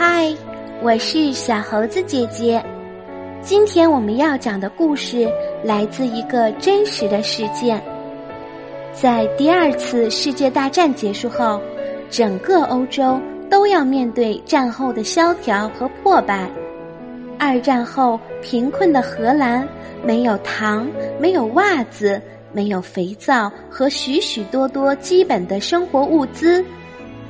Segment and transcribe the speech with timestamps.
[0.00, 0.32] 嗨，
[0.80, 2.64] 我是小猴子姐姐。
[3.42, 5.28] 今天我们要讲的故事
[5.64, 7.82] 来自一个真实的事件。
[8.92, 11.60] 在第二次世界大战结束后，
[12.08, 16.48] 整个欧洲都要面对战后的萧条和破败。
[17.36, 19.66] 二战后，贫困的荷兰
[20.04, 20.88] 没有糖，
[21.18, 22.22] 没有袜子，
[22.52, 26.64] 没有肥皂和许许多多基本的生活物资。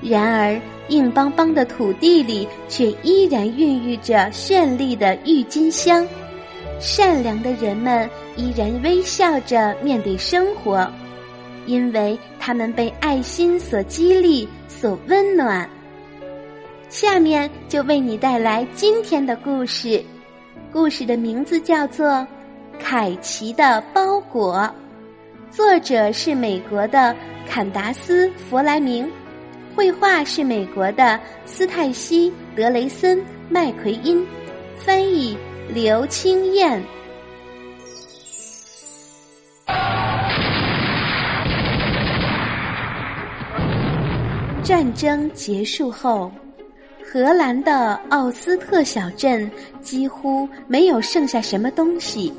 [0.02, 6.06] 然而，硬邦邦的土地里却依然孕育着绚丽的郁金香。
[6.80, 10.88] 善良的人们依然微笑着面对生活，
[11.66, 15.68] 因为他们被爱心所激励、所温暖。
[16.88, 20.02] 下面就为你带来今天的故事，
[20.72, 22.08] 故事的名字叫做
[22.78, 24.54] 《凯奇的包裹》，
[25.50, 27.14] 作者是美国的
[27.46, 29.10] 坎达斯·弗莱明，
[29.78, 33.16] 绘画是美国的斯泰西·德雷森·
[33.48, 34.26] 麦奎因，
[34.76, 36.82] 翻译刘清燕。
[44.64, 46.28] 战争结束后。
[47.10, 49.48] 荷兰的奥斯特小镇
[49.80, 52.34] 几乎没有剩下什么东西。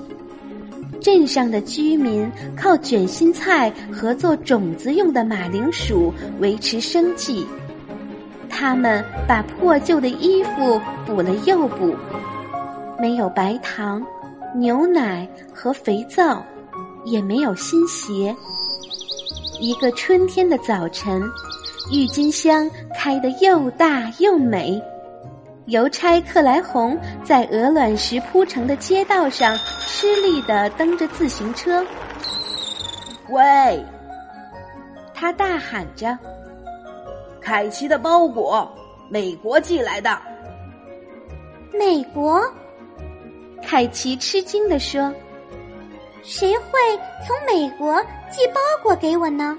[1.01, 7.45] 镇上的居民靠卷心菜和做种子用的马铃薯维持生计。
[8.49, 11.95] 他们把破旧的衣服补了又补，
[12.99, 14.05] 没有白糖、
[14.55, 16.43] 牛奶和肥皂，
[17.05, 18.35] 也没有新鞋。
[19.61, 21.21] 一个春天的早晨。
[21.91, 24.79] 郁金香开得又大又美，
[25.69, 31.85] 邮差克莱红在鹅卵石铺成的街道上吃力地蹬着自行车。
[33.29, 33.85] 喂！
[35.13, 36.17] 他大喊着
[37.39, 38.67] ：“凯奇的包裹，
[39.09, 40.19] 美国寄来的。”
[41.71, 42.41] 美国？
[43.61, 45.13] 凯奇吃惊地说
[46.23, 46.79] ：“谁会
[47.27, 48.01] 从美国
[48.31, 49.55] 寄包裹给我呢？”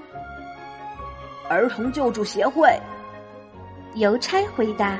[1.47, 2.77] 儿童救助协会，
[3.93, 4.97] 邮差回答：“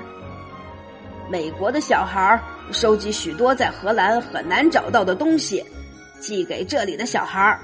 [1.31, 2.38] 美国的小孩
[2.74, 5.64] 收集许多在荷兰很难找到的东西，
[6.19, 7.58] 寄给这里的小孩。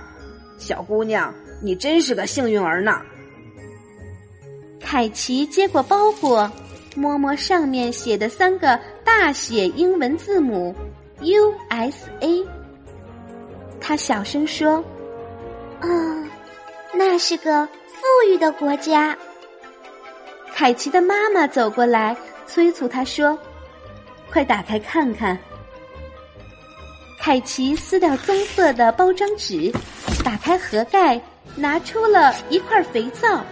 [0.57, 3.01] 小姑娘，你真是个幸运儿呢。”
[4.79, 6.49] 凯奇接过包裹，
[6.95, 10.73] 摸摸上面写的三个大写英文字母
[11.19, 12.47] “U.S.A.”，
[13.81, 14.81] 他小声说
[15.81, 15.87] ：“啊，
[16.93, 17.67] 那是个。”
[17.97, 19.17] 富裕的国家，
[20.53, 23.37] 凯奇的妈妈走过来催促他说
[24.31, 25.37] ：“快打开看看。”
[27.19, 29.71] 凯奇撕掉棕色的包装纸，
[30.23, 31.19] 打开盒盖，
[31.55, 33.43] 拿出了一块肥皂。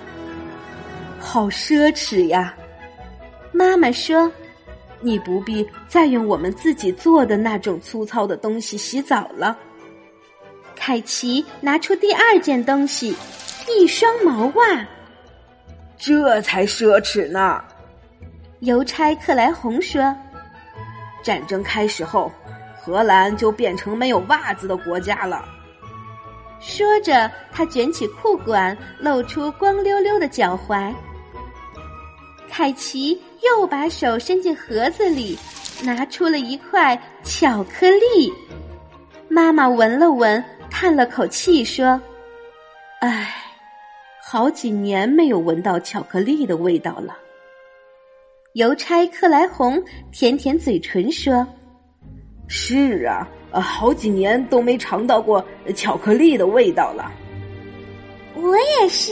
[1.20, 2.56] 好奢侈呀！
[3.52, 4.32] 妈妈说
[5.02, 9.58] ：“你不必再用我们自己做的那种粗糙的东西洗澡了。”
[10.76, 13.16] 凯奇拿出第二件东西。
[13.68, 14.88] 一双毛袜，
[15.98, 17.64] 这才奢侈呢。
[18.60, 20.16] 邮差克莱红说
[21.26, 22.32] ：“战争开始后，
[22.80, 25.44] 荷兰就变成没有袜子的国家了。”
[26.62, 30.94] 说着，他卷起裤管，露出光溜溜的脚踝。
[32.48, 35.38] 凯奇又把手伸进盒子里，
[35.84, 38.32] 拿出了一块巧克力。
[39.28, 42.00] 妈妈闻了闻，叹了口气说
[43.02, 43.42] ：“唉。”
[44.28, 47.16] 好几年没有闻到巧克力的味道了。
[48.56, 49.84] 邮差克莱红
[50.14, 51.46] 舔舔嘴唇说
[52.48, 55.46] ：“是啊，好几年都没尝到过
[55.76, 57.12] 巧克力的味道了。”
[58.34, 59.12] 我也是，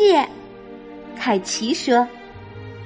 [1.13, 2.07] 凯奇说。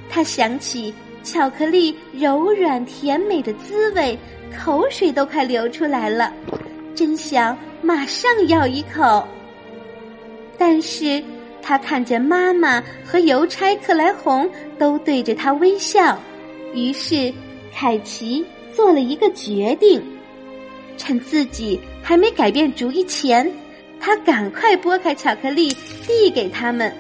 [0.10, 0.92] 他想起
[1.22, 4.18] 巧克力柔软甜美的滋味，
[4.58, 6.34] 口水都快流出来了，
[6.96, 9.28] 真想马上咬一口。
[10.58, 11.24] 但是。
[11.60, 16.18] 他看见妈妈和邮差克莱红都对着他微笑，
[16.74, 17.34] 于是
[17.74, 20.02] 凯奇做了一个决定：
[20.98, 23.52] 趁自己还没改变主意前，
[24.00, 25.70] 他赶快剥开巧克力
[26.06, 26.94] 递给他们，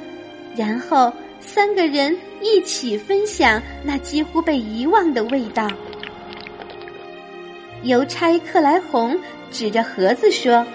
[0.55, 5.69] 然后三个人一起分享那几乎被遗忘的味道。
[7.83, 9.17] 邮差克莱红
[9.51, 10.65] 指着盒子说：“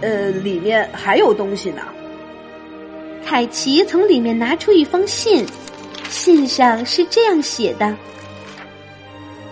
[0.00, 1.82] 呃，里面还有东西呢。”
[3.26, 5.44] 凯奇从里面拿出一封信，
[6.10, 7.94] 信上是这样写的：“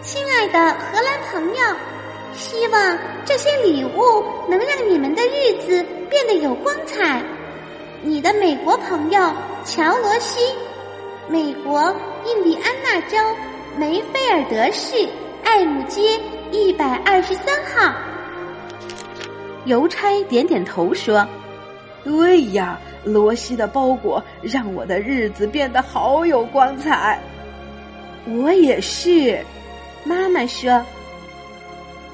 [0.03, 1.77] 亲爱的荷兰朋友，
[2.35, 7.23] 希望这些礼物能让你们的日子变得有光彩。
[8.03, 9.33] 你的美国朋友
[9.65, 10.41] 乔罗西，
[11.29, 11.95] 美国
[12.27, 13.17] 印第安纳州
[13.77, 15.09] 梅菲尔德市
[15.45, 16.21] 艾姆街
[16.51, 17.95] 一百二十三号。
[19.65, 21.25] 邮差点点头说
[22.03, 22.79] ：“对呀，
[23.13, 27.19] 罗西的包裹让我的日子变得好有光彩。”
[28.27, 29.43] 我也是，
[30.05, 30.85] 妈妈说：“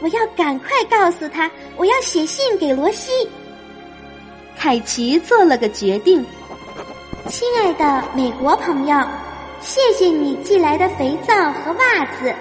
[0.01, 3.11] 我要赶快告诉他，我要写信给罗西。”
[4.57, 6.25] 凯奇做了个决定
[7.29, 8.97] ：“亲爱的美国朋友，
[9.61, 12.33] 谢谢你寄来的肥皂和袜子，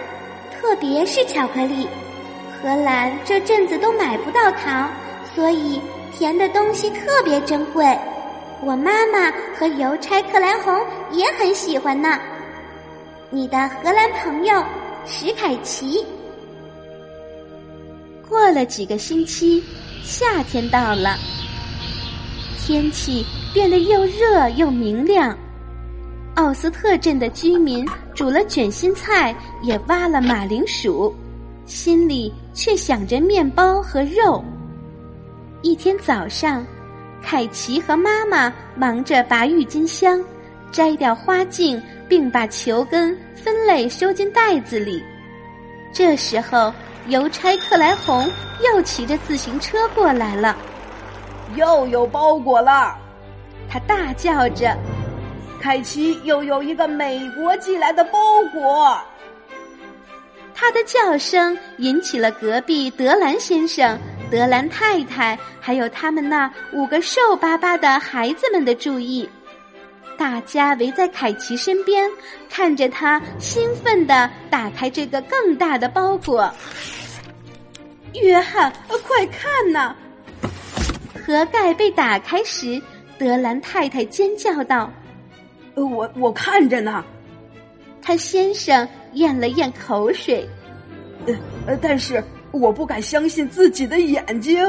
[0.52, 1.88] 特别是巧克力。
[2.62, 4.90] 荷兰这阵子都买不到糖。”
[5.36, 7.84] 所以甜的东西特别珍贵，
[8.66, 10.74] 我妈妈和邮差克莱红
[11.12, 12.18] 也很喜欢呢。
[13.30, 14.64] 你的荷兰朋友
[15.06, 16.04] 史凯奇。
[18.30, 19.62] 过了几个星期，
[20.02, 21.18] 夏天到了，
[22.58, 25.38] 天气变得又热又明亮。
[26.36, 31.14] 奥斯特镇的居民煮了卷心菜，也挖了马铃薯，
[31.66, 34.44] 心里却想着面包和肉。
[35.62, 36.66] 一天早上，
[37.24, 40.24] 凯奇和妈妈忙着拔郁金香，
[40.72, 45.04] 摘掉花茎，并把球根分类收进袋子里。
[45.94, 46.74] 这时候，
[47.08, 48.30] 邮差克莱红
[48.64, 50.56] 又骑着自行车过来了，
[51.56, 52.96] 又有包裹了，
[53.70, 54.78] 他大叫着
[55.62, 58.20] ：“凯奇又有一个美国寄来的包
[58.52, 59.00] 裹！”
[60.54, 63.98] 他的叫声引起了隔壁德兰先生。
[64.32, 69.30] 德兰太太还有他们那五个瘦巴巴的孩子们的注意，
[70.18, 72.10] 大家围在凯奇身边，
[72.50, 76.52] 看着他兴奋地打开这个更大的包裹。
[78.14, 79.96] 约翰，快看呐！
[81.26, 82.82] 盒盖被打开时，
[83.20, 84.92] 德兰太太尖叫道
[85.76, 87.04] ：“呃我我看着呢。”
[88.02, 90.48] 他先生咽了咽口水，
[91.28, 91.36] 呃
[91.68, 92.24] 呃，但是。
[92.54, 94.66] 我不敢相信自己的眼睛。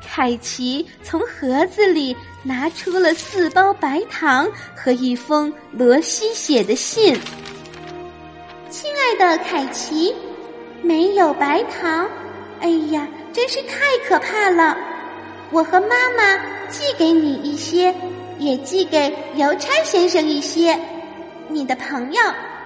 [0.00, 7.18] 凯奇从盒子里拿出了四包白糖和一封罗西写的信。
[8.70, 10.14] 亲爱的凯奇，
[10.82, 12.08] 没有白糖，
[12.60, 14.76] 哎呀，真是太可怕了！
[15.50, 16.36] 我和妈妈
[16.68, 17.92] 寄给你一些，
[18.38, 20.78] 也寄给邮差先生一些。
[21.48, 22.20] 你的朋友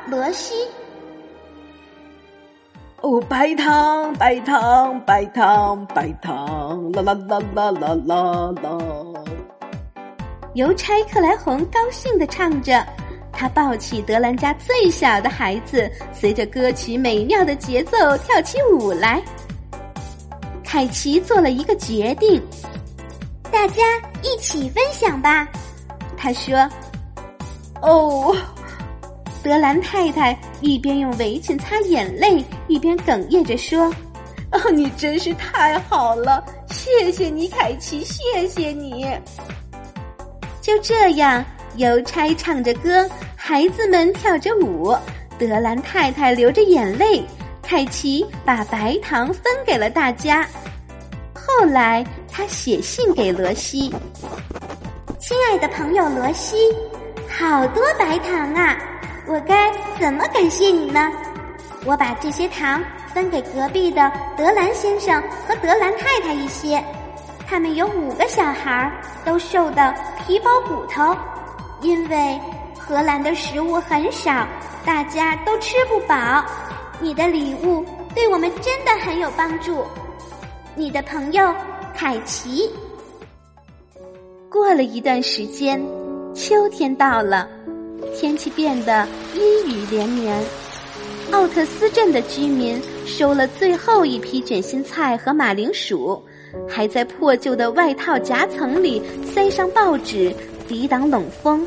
[0.07, 0.55] 罗西。
[3.03, 8.79] 哦，白糖，白糖，白糖，白糖，啦啦啦啦啦啦啦！
[10.53, 12.87] 邮差克莱红高兴地唱着，
[13.33, 19.23] 他抱起德兰家最小的孩子，随着歌曲美妙的节奏跳起舞来。
[20.63, 22.41] 凯奇做了一个决定，
[23.51, 23.83] 大家
[24.23, 25.49] 一起分享吧。
[26.19, 26.69] 他说
[27.81, 28.37] ：“哦。”
[29.43, 33.91] 德兰太太一边用围裙擦眼泪，一边哽咽着说
[34.53, 39.07] ：“哦，你真是太好了，谢谢你，凯奇，谢谢你。”
[40.61, 41.43] 就这样，
[41.77, 44.95] 邮差唱着歌，孩子们跳着舞，
[45.39, 47.25] 德兰太太流着眼泪，
[47.63, 50.47] 凯奇把白糖分给了大家。
[51.33, 53.91] 后来，他写信给罗西
[55.19, 56.57] ：“亲爱的朋友罗西，
[57.27, 58.79] 好多白糖啊！”
[59.31, 61.09] 我该怎么感谢你呢？
[61.85, 62.83] 我把这些糖
[63.15, 66.85] 分给隔壁的德兰先生和德兰太太一些，
[67.47, 68.93] 他们有五个小孩，
[69.25, 71.17] 都瘦得皮包骨头，
[71.81, 72.41] 因为
[72.77, 74.45] 荷兰的食物很少，
[74.85, 76.45] 大家都吃不饱。
[76.99, 79.87] 你的礼物对我们真的很有帮助。
[80.75, 81.55] 你的朋友
[81.95, 82.69] 凯奇。
[84.51, 85.81] 过了一段时间，
[86.35, 87.49] 秋天到了。
[88.15, 90.43] 天气变得阴雨连绵，
[91.31, 96.21] 奥特斯镇的居民收了最后一批卷心菜和马铃薯，
[96.69, 100.33] 还在破旧的外套夹层里塞上报纸，
[100.69, 101.67] 抵挡冷风。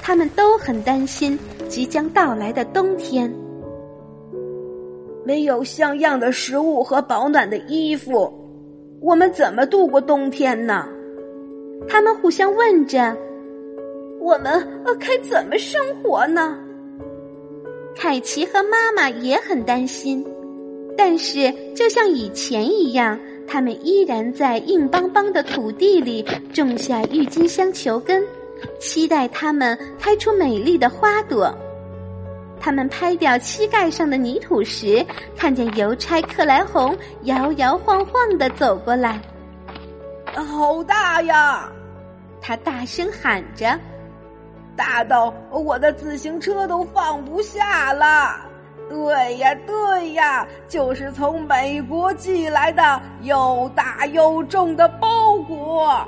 [0.00, 3.32] 他们都很担心即将到来的冬天。
[5.24, 8.32] 没有像样的食物和保暖的衣服，
[9.00, 10.88] 我们怎么度过冬天呢？
[11.88, 13.16] 他们互相问着。
[14.26, 14.52] 我们
[14.84, 16.58] 呃该怎么生活呢？
[17.94, 20.26] 凯奇和妈妈也很担心，
[20.98, 23.16] 但是就像以前一样，
[23.46, 28.20] 他们依然在硬邦邦的土地里种下郁金香球根，
[28.80, 31.56] 期待它们开出美丽的花朵。
[32.58, 35.06] 他们拍掉膝盖上的泥土时，
[35.36, 39.22] 看见邮差克莱红摇摇晃晃的走过来。
[40.34, 41.70] 好大呀！
[42.40, 43.78] 他大声喊着。
[44.76, 48.40] 大到我的自行车都放不下了。
[48.88, 56.06] 对呀，对呀，就是从美国寄来的又大又重的包裹。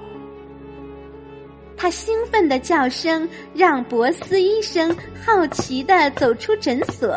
[1.77, 4.95] 他兴奋的叫声让博斯医生
[5.25, 7.17] 好奇的走出诊所，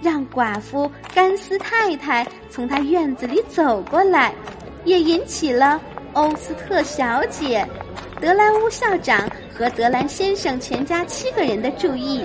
[0.00, 4.32] 让寡妇甘斯太太从他院子里走过来，
[4.84, 5.80] 也引起了
[6.12, 7.64] 欧斯特小姐、
[8.20, 12.24] 德兰乌校长和德兰先生全家七个人的注意。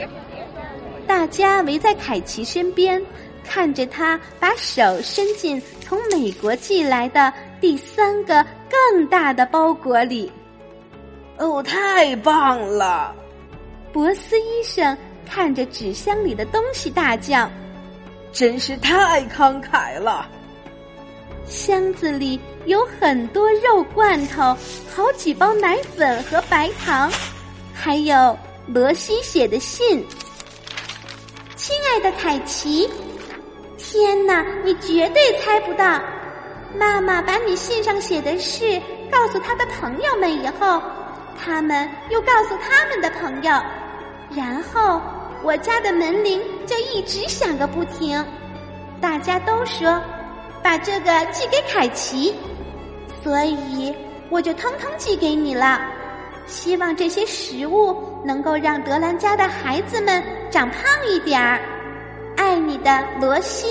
[1.05, 3.01] 大家围在凯奇身边，
[3.43, 7.31] 看着他把手伸进从美国寄来的
[7.61, 10.31] 第三个更大的包裹里。
[11.37, 13.13] 哦，太棒了！
[13.91, 14.97] 博斯医生
[15.29, 17.49] 看着纸箱里的东西大叫
[18.33, 20.27] ：“真是太慷慨了！”
[21.45, 24.57] 箱子里有很多肉罐头，
[24.93, 27.11] 好几包奶粉和白糖，
[27.73, 30.05] 还有罗西写的信。
[31.55, 32.89] 亲爱的凯奇，
[33.77, 36.01] 天哪，你绝对猜不到！
[36.77, 38.81] 妈妈把你信上写的事
[39.11, 40.81] 告诉他的朋友们以后，
[41.37, 43.51] 他们又告诉他们的朋友，
[44.35, 45.01] 然后
[45.43, 48.25] 我家的门铃就一直响个不停。
[48.99, 50.01] 大家都说
[50.63, 52.33] 把这个寄给凯奇，
[53.21, 53.93] 所以
[54.29, 55.81] 我就通通寄给你了。
[56.47, 61.61] 希望这些食物能够让德兰家的孩子们长胖一点儿。
[62.35, 63.67] 爱你的罗西。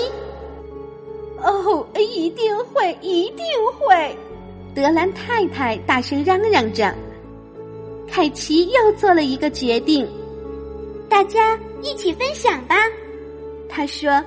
[1.41, 3.45] 哦，一定会，一定
[3.77, 4.17] 会！
[4.73, 6.93] 德兰太太大声嚷嚷着。
[8.09, 10.07] 凯奇又做了一个决定，
[11.09, 12.75] 大家一起分享吧。
[13.67, 14.23] 他说：“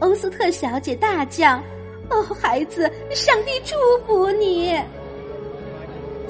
[0.00, 1.56] 欧斯特小姐大叫，
[2.10, 3.74] 哦，孩子，上帝祝
[4.06, 4.80] 福你！”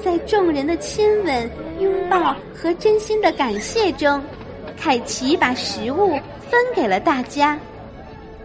[0.03, 4.21] 在众人的亲吻、拥抱和真心的感谢中，
[4.77, 6.11] 凯奇把食物
[6.49, 7.59] 分给了大家。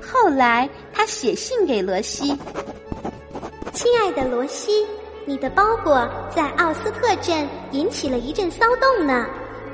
[0.01, 2.37] 后来，他写信给罗西
[3.73, 4.85] ：“亲爱的罗西，
[5.25, 9.27] 你的包裹在奥斯特镇引起了一阵骚动呢。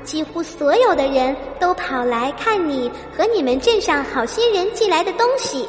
[0.03, 5.67] 几乎所有的人都跑来看你和你们镇上好心人寄来的东西，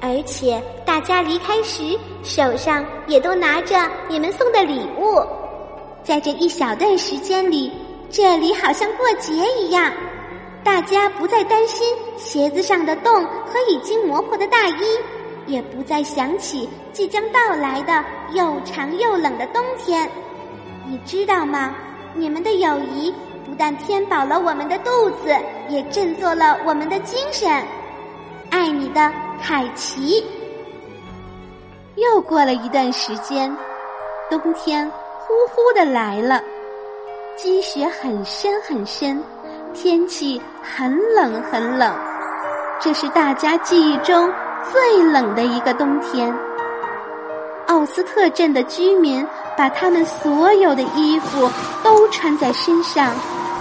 [0.00, 3.76] 而且大家离开时手上也都拿着
[4.08, 5.22] 你们送的礼物。”
[6.04, 7.72] 在这一小段时间里，
[8.10, 9.92] 这里好像过节一样，
[10.62, 11.86] 大家不再担心
[12.16, 14.82] 鞋子上的洞和已经磨破的大衣，
[15.46, 20.10] 也不再想起即将到来的又长又冷的冬天。
[20.86, 21.74] 你知道吗？
[22.14, 23.12] 你们的友谊
[23.44, 25.36] 不但填饱了我们的肚子，
[25.68, 27.50] 也振作了我们的精神。
[28.50, 30.24] 爱你的凯奇。
[31.96, 33.54] 又过了一段时间，
[34.28, 34.90] 冬天。
[35.26, 36.42] 呼呼的来了，
[37.34, 39.24] 积雪很深很深，
[39.72, 41.94] 天气很冷很冷，
[42.78, 44.30] 这是大家记忆中
[44.70, 46.30] 最冷的一个冬天。
[47.66, 51.50] 奥斯特镇的居民把他们所有的衣服
[51.82, 53.14] 都穿在身上，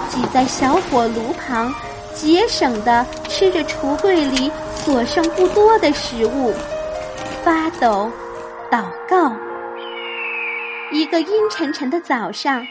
[0.09, 1.73] 挤在小火炉旁，
[2.13, 6.53] 节省的吃着橱柜里所剩不多的食物，
[7.43, 8.11] 发抖，
[8.69, 9.31] 祷告。
[10.91, 12.63] 一个阴沉沉的早上，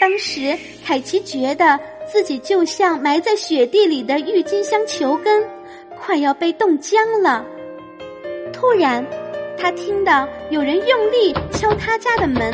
[0.00, 5.42] 当时凯奇觉得自己就像埋在雪地里的郁金香球根，
[5.98, 7.44] 快要被冻僵了。
[8.52, 9.04] 突然，
[9.64, 12.52] 他听到有人用力敲他家的门。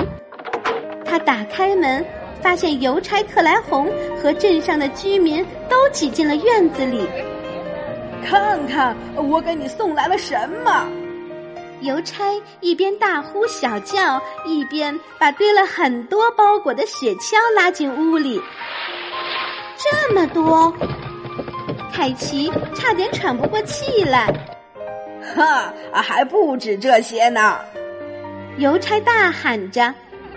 [1.05, 2.07] 他打开门，
[2.41, 7.05] 发现邮差克莱红和镇上的居民都挤进了院子里。
[8.25, 10.89] 看看我给你送来了什么！
[11.81, 12.27] 邮差
[12.61, 18.41] 一边大呼小叫，一边把堆了很多包裹的雪橇拉进屋里。
[19.77, 20.73] 这么多，
[21.93, 24.33] 凯奇差点喘不过气来。
[25.35, 27.59] 哈， 还不止这些呢！
[28.59, 29.95] 邮差大喊着，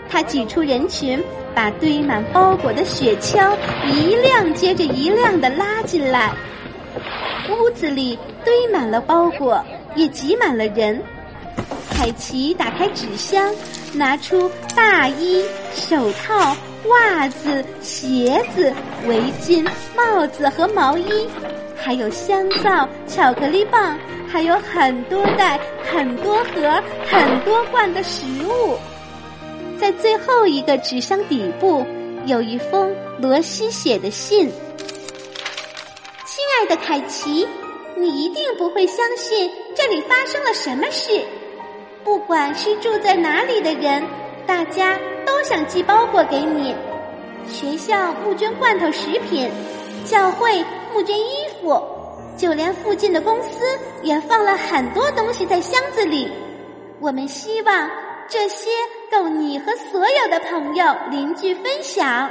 [0.09, 1.21] 他挤出人群，
[1.53, 3.55] 把堆满包裹的雪橇
[3.91, 6.31] 一辆接着一辆的拉进来。
[7.49, 9.63] 屋子里堆满了包裹，
[9.95, 11.01] 也挤满了人。
[11.91, 13.53] 凯奇打开纸箱，
[13.93, 16.55] 拿出大衣、手套、
[16.89, 18.73] 袜子、鞋子、
[19.07, 21.27] 围巾、帽子和毛衣，
[21.75, 23.97] 还有香皂、巧克力棒，
[24.27, 28.77] 还有很多袋、很多盒、很多罐的食物。
[29.79, 31.85] 在最后一个纸箱底部，
[32.25, 34.49] 有一封罗西写的信
[36.25, 37.47] ：“亲爱的凯奇，
[37.95, 41.21] 你一定不会相信这里发生了什么事。”
[42.03, 44.03] 不管是住在哪里的人，
[44.45, 46.75] 大家都想寄包裹给你。
[47.47, 49.49] 学校募捐罐头食品，
[50.05, 50.63] 教会
[50.93, 51.81] 募捐衣服，
[52.37, 53.65] 就连附近的公司
[54.01, 56.31] 也放了很多东西在箱子里。
[56.99, 57.89] 我们希望
[58.29, 58.69] 这些
[59.11, 62.29] 够你和所有的朋友、邻居分享。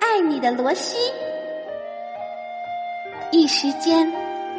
[0.00, 0.98] 爱你的罗西。
[3.32, 4.12] 一时间，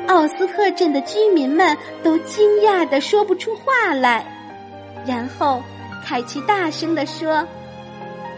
[0.08, 4.26] 奥斯特镇的居民们都惊讶的说不出话来。
[5.06, 5.62] 然后，
[6.12, 7.48] 凯奇大声地说：“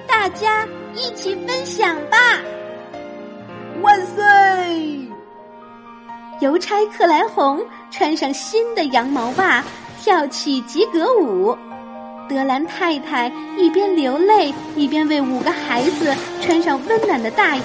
[0.06, 0.64] 大家
[0.94, 2.40] 一起分享吧！”
[3.82, 5.10] 万岁！
[6.40, 9.64] 邮差克莱红穿上新的羊毛袜，
[10.00, 11.58] 跳起吉格舞。
[12.30, 13.26] 德兰太太
[13.58, 17.62] 一边流泪，一边为五个孩子穿上温暖的大衣。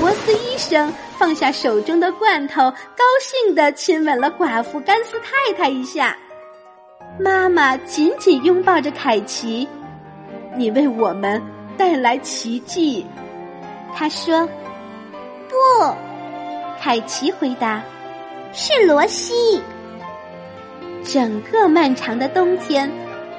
[0.00, 6.16] 博斯医生放下手中的罐头，高兴地亲吻了寡妇甘斯太太一下。
[7.18, 9.66] 妈妈紧紧拥抱着凯奇
[10.56, 11.42] ：“你为我们
[11.76, 13.04] 带来奇迹。”
[13.94, 14.46] 他说
[15.48, 15.56] ：“不。”
[16.80, 17.82] 凯奇回答
[18.52, 19.60] ：“是罗西。”
[21.02, 22.90] 整个漫长的冬天。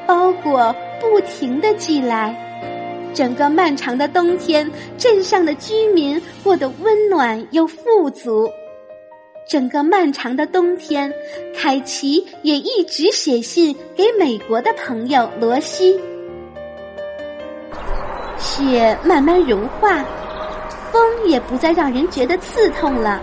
[0.07, 2.34] 包裹不停的寄来，
[3.13, 8.50] 整个漫长的冬天，镇上的居民过得温暖又富足。
[9.48, 11.12] 整个漫长的冬天，
[11.56, 15.98] 凯奇也一直写信给美国的朋友罗西。
[18.38, 20.04] 雪慢慢融化，
[20.92, 23.22] 风也不再让人觉得刺痛了。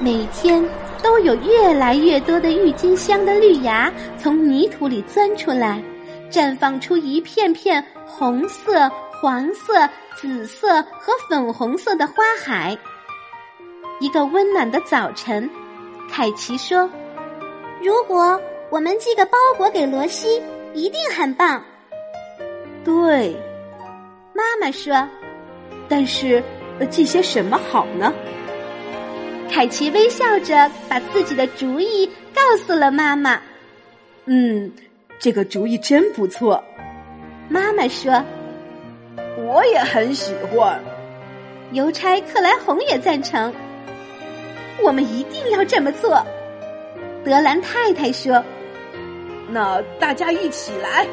[0.00, 0.66] 每天
[1.02, 5.82] 都有越来越多的郁金香的绿芽从泥土里钻出来。
[6.30, 12.76] 绽放出一片片红色、黄色、紫色和粉红色的花海。
[14.00, 15.48] 一个温暖的早晨，
[16.10, 16.90] 凯奇说
[17.82, 20.42] ：“如果我们寄个包裹给罗西，
[20.74, 21.62] 一定很棒。”
[22.84, 23.34] 对，
[24.34, 25.08] 妈妈说
[25.88, 26.42] ：“但是
[26.90, 28.12] 寄些什么好呢？”
[29.50, 33.40] 凯奇微笑着把自己的主意告诉了妈妈。
[34.26, 34.70] 嗯。
[35.20, 36.62] 这个主意真不错，
[37.48, 38.22] 妈妈说
[39.38, 40.78] ：“我也很喜欢。”
[41.72, 43.50] 邮差克莱红也赞成。
[44.82, 46.22] 我们一定要这么做，
[47.24, 48.42] 德兰太太说
[49.48, 51.06] ：“那大家一起来。”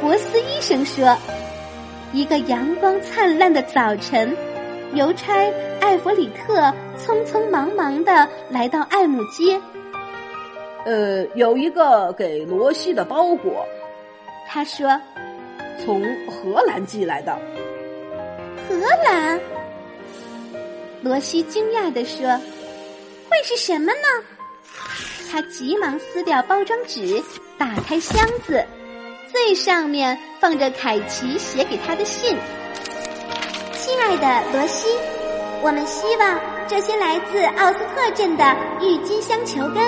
[0.00, 1.16] 博斯医生说
[2.12, 4.36] ：“一个阳光灿烂的早晨，
[4.94, 9.60] 邮差艾弗里特匆匆忙忙的来到艾姆街。”
[10.86, 13.66] 呃，有一个给罗西的包裹，
[14.46, 15.00] 他说，
[15.82, 17.34] 从荷兰寄来的。
[18.68, 19.40] 荷兰？
[21.04, 22.26] 罗西惊讶地说
[23.28, 24.08] ：“会是什么呢？”
[25.30, 27.22] 他急忙撕掉包装纸，
[27.58, 28.64] 打开箱子，
[29.30, 32.34] 最上面放着凯奇写给他的信
[33.78, 34.88] ：“亲爱的罗西，
[35.62, 39.82] 我们希望这些来自奥斯特镇的郁金香球根。”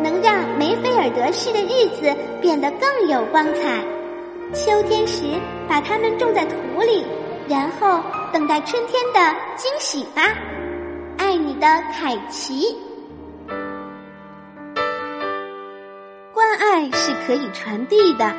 [0.00, 3.84] 能让梅菲尔德市的日子变得更有光彩。
[4.54, 5.24] 秋天时，
[5.68, 7.04] 把它们种在土里，
[7.46, 8.02] 然后
[8.32, 10.34] 等待春天的惊喜吧。
[11.20, 12.74] 爱你的凯奇。
[16.32, 18.34] 关爱是可以传递的。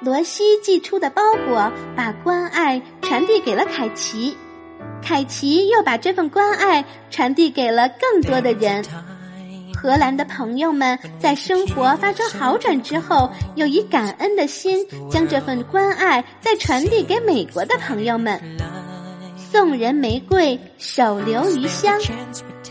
[0.00, 4.34] 罗西寄出的包裹把关爱传递给了凯奇，
[5.02, 8.82] 凯奇又把这份关爱传递给了更多的人。
[9.74, 18.40] 荷兰的朋友们在生活发生好转之后，又以感恩的心将这份关爱再传递给美国的朋友们。
[19.56, 21.98] 送人玫瑰，手留余香。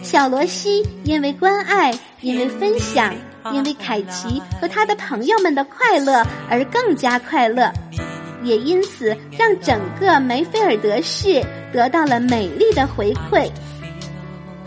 [0.03, 3.11] 小罗西因为关爱，因为分享，
[3.51, 7.73] 因为凯奇和他的朋友们的快乐而更加快乐，
[8.43, 11.43] 也因此让整个梅菲尔德市
[11.73, 13.49] 得到了美丽的回馈。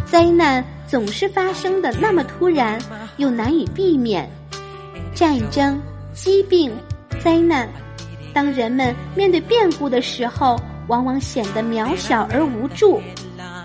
[0.04, 0.64] 灾难。
[0.88, 2.80] 总是发生的那么突然，
[3.18, 4.26] 又难以避免。
[5.14, 5.78] 战争、
[6.14, 6.72] 疾病、
[7.22, 7.68] 灾难，
[8.32, 13.00] 当人们面对变故的时候，往往显得渺小而无助。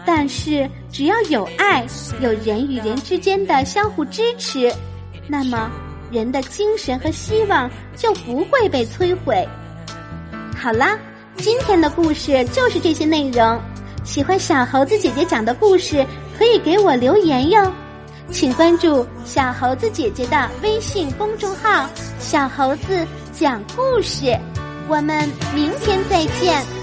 [0.05, 1.83] 但是，只要有爱，
[2.21, 4.71] 有人与人之间的相互支持，
[5.27, 5.71] 那么
[6.11, 9.47] 人的精神和希望就不会被摧毁。
[10.55, 10.99] 好啦，
[11.37, 13.59] 今天的故事就是这些内容。
[14.03, 16.05] 喜欢小猴子姐姐讲的故事。
[16.35, 17.71] 可以给我留言哟，
[18.31, 21.87] 请关注小猴子姐姐的微信公众号
[22.19, 24.35] “小猴子讲故事”，
[24.89, 26.82] 我们明天再见。